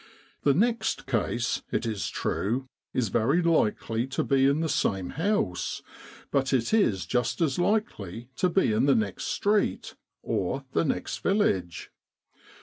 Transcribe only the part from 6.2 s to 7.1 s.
but it is